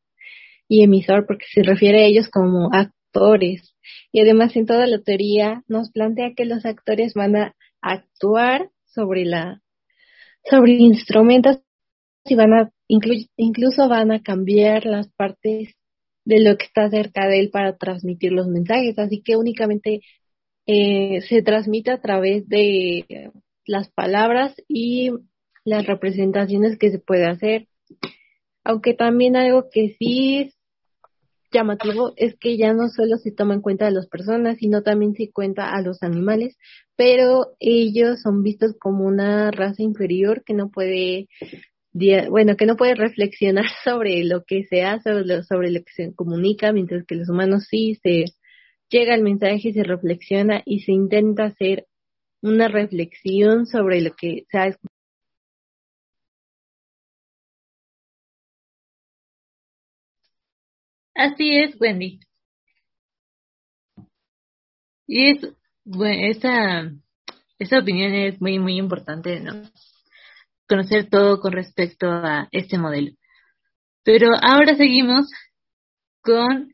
y 0.67 0.83
emisor, 0.83 1.25
porque 1.25 1.45
se 1.53 1.63
refiere 1.63 2.03
a 2.03 2.05
ellos 2.05 2.29
como 2.29 2.69
actores. 2.73 3.75
Y 4.11 4.21
además 4.21 4.55
en 4.55 4.65
toda 4.65 4.87
la 4.87 5.01
teoría 5.01 5.63
nos 5.67 5.91
plantea 5.91 6.33
que 6.35 6.45
los 6.45 6.65
actores 6.65 7.13
van 7.13 7.35
a 7.35 7.55
actuar 7.81 8.69
sobre 8.85 9.25
la, 9.25 9.61
sobre 10.49 10.73
instrumentos 10.73 11.59
y 12.25 12.35
van 12.35 12.53
a, 12.53 12.71
incluso 12.87 13.89
van 13.89 14.11
a 14.11 14.21
cambiar 14.21 14.85
las 14.85 15.11
partes 15.13 15.73
de 16.23 16.39
lo 16.39 16.55
que 16.57 16.65
está 16.65 16.89
cerca 16.89 17.27
de 17.27 17.39
él 17.39 17.49
para 17.49 17.77
transmitir 17.77 18.31
los 18.31 18.47
mensajes. 18.47 18.97
Así 18.99 19.21
que 19.21 19.35
únicamente 19.35 20.01
eh, 20.65 21.21
se 21.27 21.41
transmite 21.41 21.91
a 21.91 22.01
través 22.01 22.47
de 22.47 23.31
las 23.65 23.89
palabras 23.89 24.53
y 24.67 25.11
las 25.63 25.85
representaciones 25.85 26.77
que 26.77 26.91
se 26.91 26.99
puede 26.99 27.25
hacer. 27.25 27.67
Aunque 28.63 28.93
también 28.93 29.35
algo 29.35 29.69
que 29.71 29.95
sí 29.97 30.39
es 30.39 30.57
llamativo 31.51 32.13
es 32.15 32.35
que 32.37 32.57
ya 32.57 32.73
no 32.73 32.89
solo 32.89 33.17
se 33.17 33.31
toma 33.31 33.55
en 33.55 33.61
cuenta 33.61 33.87
a 33.87 33.91
las 33.91 34.07
personas, 34.07 34.57
sino 34.57 34.83
también 34.83 35.13
se 35.13 35.31
cuenta 35.31 35.71
a 35.71 35.81
los 35.81 36.01
animales, 36.01 36.57
pero 36.95 37.47
ellos 37.59 38.21
son 38.21 38.43
vistos 38.43 38.75
como 38.79 39.05
una 39.05 39.51
raza 39.51 39.83
inferior 39.83 40.43
que 40.45 40.53
no 40.53 40.69
puede 40.69 41.27
bueno, 41.93 42.55
que 42.55 42.65
no 42.65 42.77
puede 42.77 42.95
reflexionar 42.95 43.65
sobre 43.83 44.23
lo 44.23 44.43
que 44.45 44.63
se 44.63 44.83
hace, 44.83 45.11
sobre 45.43 45.71
lo 45.71 45.83
que 45.83 45.91
se 45.93 46.15
comunica, 46.15 46.71
mientras 46.71 47.05
que 47.05 47.15
los 47.15 47.29
humanos 47.29 47.67
sí 47.69 47.99
se 48.01 48.25
llega 48.91 49.15
el 49.15 49.23
mensaje, 49.23 49.73
se 49.73 49.83
reflexiona 49.83 50.61
y 50.65 50.81
se 50.81 50.91
intenta 50.91 51.45
hacer 51.45 51.87
una 52.41 52.67
reflexión 52.67 53.65
sobre 53.65 54.01
lo 54.01 54.13
que 54.15 54.45
se 54.51 54.57
ha 54.57 54.67
escuchado. 54.67 54.91
Así 61.15 61.57
es, 61.57 61.79
Wendy. 61.79 62.19
Y 65.07 65.31
es, 65.31 65.53
bueno, 65.83 66.27
esa, 66.27 66.91
esa 67.59 67.79
opinión 67.79 68.13
es 68.13 68.41
muy, 68.41 68.59
muy 68.59 68.77
importante, 68.77 69.39
¿no? 69.39 69.53
Conocer 70.67 71.09
todo 71.09 71.39
con 71.39 71.51
respecto 71.51 72.07
a 72.09 72.47
este 72.51 72.77
modelo. 72.77 73.11
Pero 74.03 74.29
ahora 74.41 74.75
seguimos 74.75 75.27
con 76.23 76.73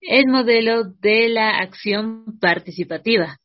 el 0.00 0.26
modelo 0.26 0.84
de 0.84 1.28
la 1.28 1.58
acción 1.58 2.38
participativa. 2.40 3.38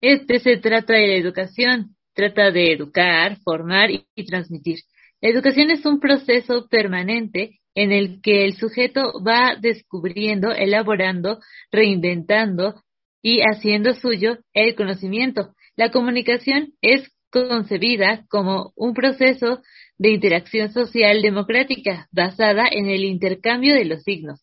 Este 0.00 0.38
se 0.38 0.56
trata 0.56 0.94
de 0.94 1.08
la 1.08 1.14
educación, 1.14 1.96
trata 2.14 2.50
de 2.50 2.72
educar, 2.72 3.38
formar 3.44 3.90
y, 3.90 4.26
transmitir. 4.26 4.78
La 5.20 5.28
educación 5.28 5.70
es 5.70 5.84
un 5.84 6.00
proceso 6.00 6.68
permanente 6.68 7.60
en 7.74 7.92
el 7.92 8.20
que 8.22 8.44
el 8.44 8.54
sujeto 8.54 9.12
va 9.22 9.56
descubriendo, 9.60 10.52
elaborando, 10.52 11.40
reinventando 11.70 12.82
y 13.22 13.40
haciendo 13.42 13.94
suyo 13.94 14.38
el 14.54 14.74
conocimiento. 14.74 15.54
La 15.76 15.90
comunicación 15.90 16.72
es 16.80 17.10
concebida 17.30 18.24
como 18.28 18.72
un 18.76 18.94
proceso 18.94 19.62
de 19.98 20.10
interacción 20.10 20.72
social 20.72 21.22
democrática 21.22 22.08
basada 22.10 22.66
en 22.70 22.88
el 22.88 23.04
intercambio 23.04 23.74
de 23.74 23.84
los 23.84 24.02
signos, 24.02 24.42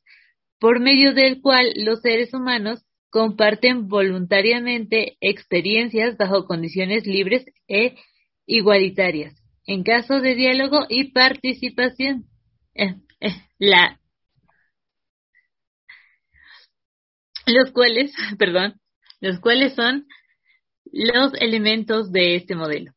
por 0.59 0.79
medio 0.79 1.13
del 1.13 1.41
cual 1.41 1.71
los 1.75 2.01
seres 2.01 2.33
humanos 2.33 2.83
comparten 3.09 3.87
voluntariamente 3.87 5.17
experiencias 5.21 6.17
bajo 6.17 6.45
condiciones 6.45 7.05
libres 7.05 7.45
e 7.67 7.95
igualitarias, 8.45 9.35
en 9.65 9.83
caso 9.83 10.19
de 10.19 10.35
diálogo 10.35 10.85
y 10.89 11.11
participación. 11.11 12.25
Eh, 12.75 12.95
eh, 13.19 13.33
la, 13.57 13.99
los 17.47 17.71
cuales, 17.71 18.13
perdón, 18.37 18.79
los 19.19 19.39
cuales 19.39 19.73
son 19.73 20.05
los 20.91 21.33
elementos 21.39 22.11
de 22.11 22.35
este 22.35 22.55
modelo. 22.55 22.93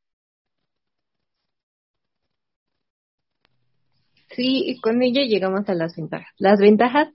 Sí, 4.37 4.79
con 4.81 5.03
ello 5.03 5.23
llegamos 5.23 5.69
a 5.69 5.75
las 5.75 5.97
ventajas. 5.97 6.33
Las 6.39 6.61
ventajas 6.61 7.09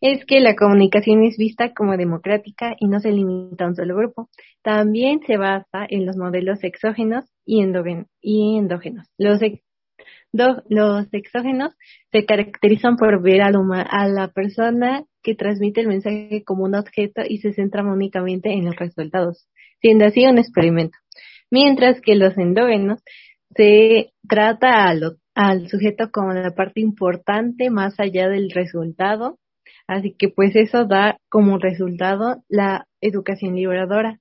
es 0.00 0.24
que 0.24 0.40
la 0.40 0.54
comunicación 0.54 1.24
es 1.24 1.36
vista 1.36 1.72
como 1.74 1.96
democrática 1.96 2.76
y 2.78 2.86
no 2.86 3.00
se 3.00 3.10
limita 3.10 3.64
a 3.64 3.68
un 3.68 3.74
solo 3.74 3.96
grupo. 3.96 4.30
También 4.62 5.20
se 5.26 5.36
basa 5.36 5.86
en 5.88 6.06
los 6.06 6.16
modelos 6.16 6.62
exógenos 6.62 7.24
y, 7.44 7.60
endógenos. 7.60 9.08
Los, 9.18 9.42
exógenos 11.12 11.74
se 12.12 12.24
caracterizan 12.26 12.96
por 12.96 13.20
ver 13.22 13.42
a, 13.42 13.48
a 13.48 14.08
la 14.08 14.28
persona 14.28 15.04
que 15.22 15.34
transmite 15.34 15.80
el 15.80 15.88
mensaje 15.88 16.44
como 16.44 16.64
un 16.64 16.76
objeto 16.76 17.22
y 17.28 17.38
se 17.38 17.52
centran 17.52 17.86
únicamente 17.88 18.52
en 18.52 18.66
los 18.66 18.76
resultados, 18.76 19.48
siendo 19.80 20.04
así 20.04 20.24
un 20.26 20.38
experimento. 20.38 20.96
Mientras 21.50 22.00
que 22.00 22.14
los 22.14 22.36
endógenos 22.38 23.02
se 23.56 24.12
trata 24.28 24.88
al 25.34 25.68
sujeto 25.68 26.10
como 26.12 26.32
la 26.34 26.54
parte 26.54 26.80
importante 26.80 27.70
más 27.70 27.98
allá 27.98 28.28
del 28.28 28.50
resultado 28.50 29.38
Así 29.88 30.12
que 30.12 30.28
pues 30.28 30.54
eso 30.54 30.84
da 30.84 31.18
como 31.30 31.58
resultado 31.58 32.44
la 32.48 32.86
educación 33.00 33.56
liberadora. 33.56 34.20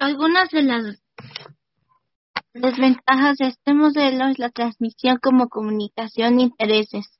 Algunas 0.00 0.50
de 0.50 0.62
las 0.62 1.02
desventajas 2.52 3.38
de 3.38 3.46
este 3.46 3.72
modelo 3.72 4.26
es 4.26 4.40
la 4.40 4.50
transmisión 4.50 5.18
como 5.22 5.48
comunicación 5.48 6.38
de 6.38 6.42
intereses. 6.42 7.19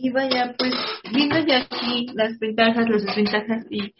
Y 0.00 0.10
vaya, 0.10 0.54
pues 0.56 0.72
viendo 1.12 1.38
ya 1.44 1.62
aquí 1.62 2.06
las 2.14 2.38
ventajas, 2.38 2.88
las 2.88 3.04
desventajas 3.04 3.66
y 3.68 3.92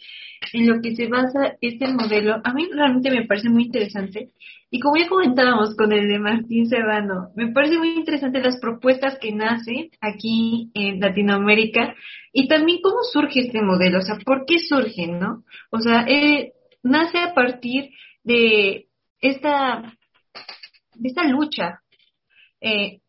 en 0.53 0.69
lo 0.69 0.81
que 0.81 0.95
se 0.95 1.09
basa 1.09 1.57
este 1.61 1.89
modelo, 1.89 2.41
a 2.45 2.53
mí 2.55 2.69
realmente 2.73 3.11
me 3.11 3.27
parece 3.27 3.49
muy 3.49 3.65
interesante. 3.65 4.31
Y 4.71 4.79
como 4.79 4.97
ya 4.97 5.09
comentábamos 5.09 5.75
con 5.75 5.93
el 5.93 6.07
de 6.07 6.21
Martín 6.21 6.69
Serrano, 6.69 7.31
me 7.35 7.49
parece 7.49 7.79
muy 7.79 7.95
interesante 7.97 8.41
las 8.41 8.61
propuestas 8.61 9.19
que 9.19 9.33
nacen 9.33 9.91
aquí 10.01 10.71
en 10.75 11.01
Latinoamérica 11.01 11.97
y 12.33 12.47
también 12.47 12.79
cómo 12.81 12.99
surge 13.03 13.41
este 13.41 13.61
modelo, 13.63 13.99
o 13.99 14.03
sea, 14.03 14.19
por 14.25 14.45
qué 14.47 14.61
surge, 14.61 15.09
¿no? 15.09 15.43
O 15.71 15.81
sea, 15.81 16.05
eh, 16.07 16.53
nace 16.85 17.19
a 17.19 17.35
partir 17.35 17.91
de 18.23 18.87
esta, 19.21 19.97
de 20.95 21.09
esta 21.09 21.25
lucha 21.25 21.81
eh, 22.61 23.01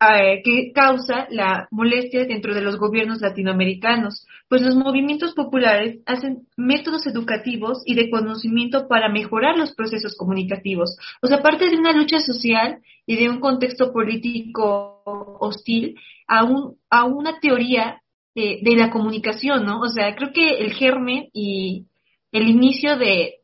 eh, 0.00 0.42
que 0.44 0.72
causa 0.72 1.26
la 1.30 1.66
molestia 1.72 2.24
dentro 2.24 2.54
de 2.54 2.60
los 2.60 2.76
gobiernos 2.76 3.20
latinoamericanos, 3.20 4.26
pues 4.48 4.62
los 4.62 4.76
movimientos 4.76 5.34
populares 5.34 5.98
hacen 6.06 6.46
métodos 6.56 7.06
educativos 7.08 7.82
y 7.84 7.94
de 7.94 8.08
conocimiento 8.08 8.86
para 8.86 9.08
mejorar 9.08 9.58
los 9.58 9.74
procesos 9.74 10.16
comunicativos. 10.16 10.96
O 11.20 11.26
sea, 11.26 11.38
aparte 11.38 11.68
de 11.68 11.76
una 11.76 11.92
lucha 11.92 12.20
social 12.20 12.78
y 13.06 13.16
de 13.16 13.28
un 13.28 13.40
contexto 13.40 13.92
político 13.92 15.02
hostil, 15.40 15.96
a, 16.28 16.44
un, 16.44 16.76
a 16.90 17.04
una 17.04 17.40
teoría 17.40 18.00
de, 18.36 18.76
la 18.76 18.90
comunicación, 18.90 19.64
¿no? 19.64 19.80
O 19.80 19.88
sea, 19.88 20.14
creo 20.14 20.32
que 20.32 20.58
el 20.58 20.74
germen 20.74 21.28
y 21.32 21.86
el 22.30 22.48
inicio 22.48 22.96
de, 22.96 23.38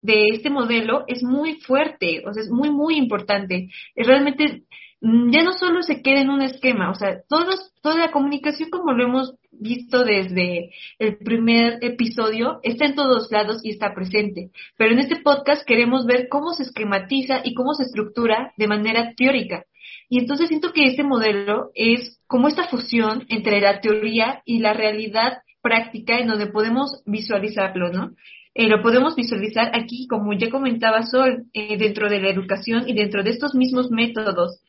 de 0.00 0.28
este 0.28 0.48
modelo 0.48 1.04
es 1.08 1.22
muy 1.22 1.60
fuerte, 1.60 2.22
o 2.26 2.32
sea, 2.32 2.42
es 2.42 2.48
muy, 2.48 2.70
muy 2.70 2.96
importante. 2.96 3.68
Realmente 3.94 4.62
ya 5.04 5.42
no 5.42 5.52
solo 5.52 5.82
se 5.82 6.00
queda 6.00 6.20
en 6.20 6.30
un 6.30 6.40
esquema, 6.40 6.90
o 6.90 6.94
sea, 6.94 7.20
todos, 7.28 7.72
toda 7.82 7.96
la 7.96 8.10
comunicación 8.10 8.70
como 8.70 8.92
lo 8.92 9.04
hemos 9.04 9.34
visto 9.52 10.02
desde 10.02 10.70
el 10.98 11.18
primer 11.18 11.78
episodio, 11.82 12.58
está 12.62 12.86
en 12.86 12.94
todos 12.94 13.30
lados 13.30 13.60
y 13.62 13.70
está 13.70 13.94
presente. 13.94 14.50
Pero 14.78 14.92
en 14.92 15.00
este 15.00 15.16
podcast 15.16 15.66
queremos 15.66 16.06
ver 16.06 16.28
cómo 16.30 16.54
se 16.54 16.62
esquematiza 16.62 17.42
y 17.44 17.52
cómo 17.52 17.74
se 17.74 17.82
estructura 17.82 18.54
de 18.56 18.66
manera 18.66 19.12
teórica. 19.14 19.64
Y 20.08 20.20
entonces 20.20 20.48
siento 20.48 20.72
que 20.72 20.86
este 20.86 21.04
modelo 21.04 21.70
es 21.74 22.18
como 22.26 22.48
esta 22.48 22.68
fusión 22.68 23.26
entre 23.28 23.60
la 23.60 23.80
teoría 23.80 24.42
y 24.46 24.60
la 24.60 24.72
realidad 24.72 25.38
práctica 25.60 26.18
en 26.18 26.28
donde 26.28 26.46
podemos 26.46 27.02
visualizarlo, 27.04 27.90
¿no? 27.90 28.12
Eh, 28.54 28.68
lo 28.68 28.80
podemos 28.80 29.16
visualizar 29.16 29.70
aquí, 29.74 30.06
como 30.06 30.32
ya 30.32 30.48
comentaba 30.48 31.02
Sol, 31.02 31.44
eh, 31.52 31.76
dentro 31.76 32.08
de 32.08 32.20
la 32.20 32.30
educación 32.30 32.88
y 32.88 32.94
dentro 32.94 33.22
de 33.22 33.30
estos 33.30 33.54
mismos 33.54 33.90
métodos 33.90 34.60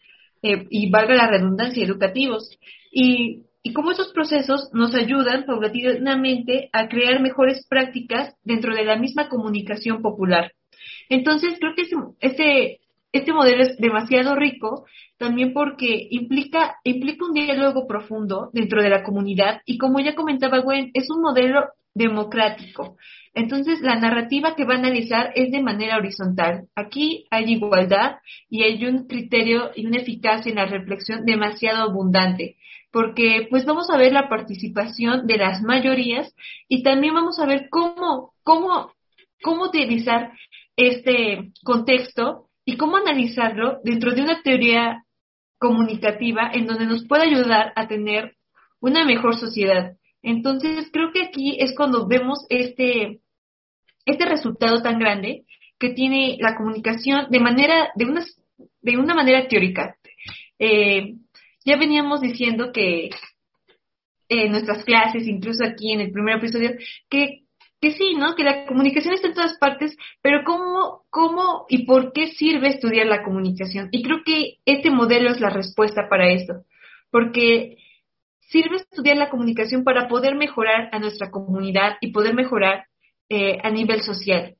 eh, 0.45 0.67
y 0.69 0.89
valga 0.89 1.15
la 1.15 1.27
redundancia, 1.27 1.83
educativos. 1.83 2.57
Y, 2.91 3.45
y 3.63 3.73
cómo 3.73 3.91
esos 3.91 4.13
procesos 4.13 4.69
nos 4.73 4.93
ayudan 4.93 5.45
paulatinamente 5.45 6.69
a 6.71 6.87
crear 6.87 7.19
mejores 7.19 7.65
prácticas 7.67 8.35
dentro 8.43 8.75
de 8.75 8.85
la 8.85 8.95
misma 8.95 9.27
comunicación 9.27 10.03
popular. 10.03 10.51
Entonces, 11.09 11.57
creo 11.59 11.73
que 11.75 11.87
este, 12.19 12.79
este 13.11 13.33
modelo 13.33 13.63
es 13.63 13.77
demasiado 13.77 14.35
rico 14.35 14.85
también 15.17 15.51
porque 15.53 16.07
implica, 16.11 16.75
implica 16.83 17.25
un 17.25 17.33
diálogo 17.33 17.87
profundo 17.87 18.49
dentro 18.53 18.83
de 18.83 18.89
la 18.89 19.03
comunidad 19.03 19.61
y 19.65 19.79
como 19.79 19.99
ya 19.99 20.13
comentaba 20.13 20.59
Gwen, 20.59 20.91
es 20.93 21.09
un 21.09 21.21
modelo 21.21 21.65
democrático. 21.95 22.97
Entonces, 23.35 23.81
la 23.81 23.97
narrativa 23.97 24.55
que 24.55 24.63
va 24.63 24.75
a 24.75 24.77
analizar 24.77 25.33
es 25.35 25.51
de 25.51 25.61
manera 25.61 25.97
horizontal. 25.97 26.69
Aquí 26.73 27.27
hay 27.29 27.51
igualdad 27.51 28.15
y 28.49 28.63
hay 28.63 28.85
un 28.85 29.07
criterio 29.07 29.71
y 29.75 29.85
una 29.85 29.97
eficacia 29.97 30.49
en 30.49 30.55
la 30.55 30.65
reflexión 30.65 31.25
demasiado 31.25 31.83
abundante, 31.83 32.55
porque 32.91 33.45
pues 33.49 33.65
vamos 33.65 33.89
a 33.89 33.97
ver 33.97 34.13
la 34.13 34.29
participación 34.29 35.27
de 35.27 35.37
las 35.37 35.61
mayorías 35.61 36.33
y 36.69 36.81
también 36.81 37.13
vamos 37.13 37.37
a 37.37 37.45
ver 37.45 37.67
cómo, 37.69 38.33
cómo, 38.41 38.93
cómo 39.43 39.65
utilizar 39.65 40.31
este 40.77 41.51
contexto 41.65 42.47
y 42.63 42.77
cómo 42.77 42.95
analizarlo 42.95 43.79
dentro 43.83 44.13
de 44.13 44.21
una 44.21 44.41
teoría 44.43 45.03
comunicativa 45.59 46.49
en 46.53 46.67
donde 46.67 46.85
nos 46.85 47.05
pueda 47.05 47.23
ayudar 47.23 47.73
a 47.75 47.89
tener 47.89 48.37
una 48.79 49.03
mejor 49.03 49.35
sociedad. 49.37 49.97
Entonces, 50.23 50.89
creo 50.91 51.11
que 51.11 51.21
aquí 51.21 51.57
es 51.59 51.75
cuando 51.75 52.07
vemos 52.07 52.45
este, 52.49 53.19
este 54.05 54.25
resultado 54.25 54.81
tan 54.81 54.99
grande 54.99 55.45
que 55.79 55.89
tiene 55.89 56.37
la 56.39 56.55
comunicación 56.55 57.27
de 57.29 57.39
manera, 57.39 57.89
de 57.95 58.05
una, 58.05 58.23
de 58.81 58.97
una 58.97 59.13
manera 59.13 59.47
teórica. 59.47 59.97
Eh, 60.59 61.15
ya 61.65 61.77
veníamos 61.77 62.21
diciendo 62.21 62.71
que 62.71 63.09
en 64.29 64.51
nuestras 64.51 64.83
clases, 64.83 65.27
incluso 65.27 65.63
aquí 65.63 65.91
en 65.91 66.01
el 66.01 66.11
primer 66.11 66.37
episodio, 66.37 66.71
que, 67.09 67.43
que 67.81 67.91
sí, 67.91 68.15
¿no? 68.15 68.35
Que 68.35 68.43
la 68.43 68.65
comunicación 68.65 69.13
está 69.13 69.27
en 69.27 69.33
todas 69.33 69.57
partes, 69.57 69.95
pero 70.21 70.43
¿cómo, 70.45 71.03
cómo 71.09 71.65
y 71.69 71.85
por 71.85 72.13
qué 72.13 72.27
sirve 72.27 72.69
estudiar 72.69 73.07
la 73.07 73.23
comunicación? 73.23 73.89
Y 73.91 74.03
creo 74.03 74.23
que 74.25 74.57
este 74.65 74.89
modelo 74.89 75.29
es 75.29 75.39
la 75.39 75.49
respuesta 75.49 76.07
para 76.09 76.31
esto, 76.31 76.63
porque 77.11 77.77
sirve 78.39 78.77
estudiar 78.77 79.17
la 79.17 79.29
comunicación 79.29 79.83
para 79.83 80.07
poder 80.07 80.35
mejorar 80.35 80.89
a 80.91 80.99
nuestra 80.99 81.29
comunidad 81.31 81.97
y 82.01 82.11
poder 82.11 82.33
mejorar 82.33 82.85
eh, 83.29 83.57
a 83.63 83.69
nivel 83.69 84.01
social. 84.01 84.55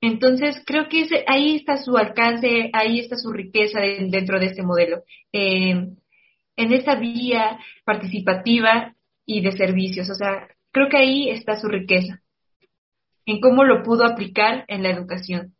Entonces, 0.00 0.62
creo 0.66 0.88
que 0.88 1.02
ese, 1.02 1.24
ahí 1.26 1.56
está 1.56 1.78
su 1.78 1.96
alcance, 1.96 2.70
ahí 2.72 3.00
está 3.00 3.16
su 3.16 3.32
riqueza 3.32 3.80
dentro 3.80 4.38
de 4.38 4.46
este 4.46 4.62
modelo. 4.62 5.02
Eh, 5.32 5.88
en 6.56 6.72
esa 6.72 6.94
vía 6.96 7.58
participativa 7.84 8.94
y 9.26 9.42
de 9.42 9.52
servicios. 9.52 10.08
O 10.10 10.14
sea, 10.14 10.48
creo 10.72 10.88
que 10.88 10.98
ahí 10.98 11.30
está 11.30 11.58
su 11.58 11.68
riqueza, 11.68 12.22
en 13.26 13.40
cómo 13.40 13.64
lo 13.64 13.82
pudo 13.82 14.04
aplicar 14.04 14.64
en 14.68 14.82
la 14.82 14.90
educación. 14.90 15.54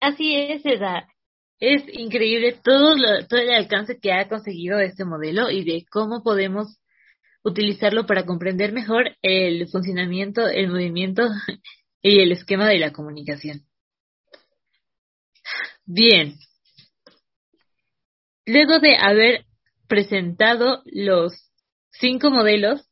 Así 0.00 0.34
es, 0.34 0.64
Eda. 0.64 1.08
Es 1.58 1.82
increíble 1.92 2.58
todo, 2.64 2.96
todo 3.28 3.40
el 3.40 3.52
alcance 3.52 3.98
que 4.00 4.12
ha 4.12 4.28
conseguido 4.28 4.78
este 4.78 5.04
modelo 5.04 5.50
y 5.50 5.62
de 5.64 5.84
cómo 5.90 6.22
podemos 6.22 6.79
utilizarlo 7.42 8.06
para 8.06 8.26
comprender 8.26 8.72
mejor 8.72 9.16
el 9.22 9.68
funcionamiento, 9.68 10.46
el 10.46 10.68
movimiento 10.68 11.28
y 12.02 12.20
el 12.20 12.32
esquema 12.32 12.68
de 12.68 12.78
la 12.78 12.92
comunicación. 12.92 13.62
Bien. 15.84 16.36
Luego 18.46 18.78
de 18.78 18.96
haber 18.96 19.44
presentado 19.86 20.82
los 20.86 21.32
cinco 21.92 22.30
modelos, 22.30 22.88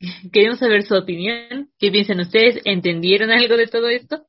queremos 0.32 0.58
saber 0.58 0.84
su 0.84 0.94
opinión. 0.94 1.70
¿Qué 1.78 1.90
piensan 1.90 2.20
ustedes? 2.20 2.60
¿Entendieron 2.64 3.30
algo 3.30 3.56
de 3.56 3.66
todo 3.66 3.88
esto? 3.88 4.26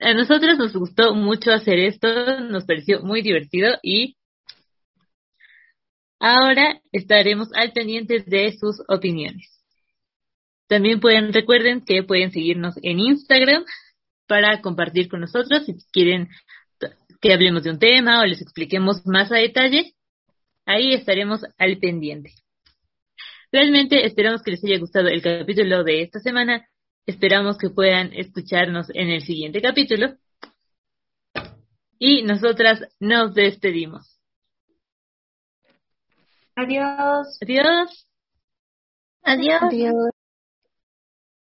A 0.00 0.12
nosotros 0.12 0.58
nos 0.58 0.74
gustó 0.74 1.14
mucho 1.14 1.52
hacer 1.52 1.78
esto, 1.78 2.40
nos 2.40 2.64
pareció 2.64 3.00
muy 3.02 3.22
divertido 3.22 3.78
y 3.82 4.16
ahora 6.24 6.80
estaremos 6.92 7.48
al 7.54 7.72
pendiente 7.72 8.20
de 8.26 8.52
sus 8.52 8.82
opiniones. 8.88 9.62
También 10.66 11.00
pueden, 11.00 11.32
recuerden 11.32 11.84
que 11.84 12.02
pueden 12.02 12.32
seguirnos 12.32 12.74
en 12.82 12.98
Instagram 12.98 13.64
para 14.26 14.60
compartir 14.62 15.08
con 15.08 15.20
nosotros 15.20 15.66
si 15.66 15.74
quieren 15.92 16.28
que 17.20 17.32
hablemos 17.32 17.62
de 17.62 17.70
un 17.70 17.78
tema 17.78 18.20
o 18.20 18.26
les 18.26 18.40
expliquemos 18.40 19.06
más 19.06 19.30
a 19.32 19.36
detalle. 19.36 19.94
Ahí 20.66 20.94
estaremos 20.94 21.42
al 21.58 21.78
pendiente. 21.78 22.32
Realmente 23.52 24.06
esperamos 24.06 24.42
que 24.42 24.52
les 24.52 24.64
haya 24.64 24.78
gustado 24.78 25.08
el 25.08 25.22
capítulo 25.22 25.84
de 25.84 26.02
esta 26.02 26.20
semana 26.20 26.66
Esperamos 27.06 27.58
que 27.58 27.68
puedan 27.68 28.14
escucharnos 28.14 28.88
en 28.94 29.10
el 29.10 29.20
siguiente 29.20 29.60
capítulo. 29.60 30.16
Y 31.98 32.22
nosotras 32.22 32.80
nos 32.98 33.34
despedimos. 33.34 34.13
Adiós. 36.56 37.38
Adiós. 37.42 37.90
Adiós. 39.24 39.62
Adiós. 39.62 40.13